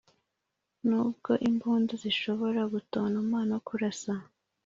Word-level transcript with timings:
nubwo 0.87 1.31
imbunda 1.49 1.93
zishobora 2.03 2.61
gutontoma 2.73 3.39
no 3.49 3.57
kurasa, 3.67 4.13